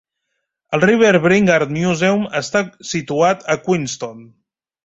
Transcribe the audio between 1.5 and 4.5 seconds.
Art Museum està situat a Queenston.